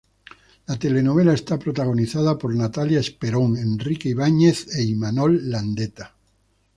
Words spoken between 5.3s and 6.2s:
Landeta.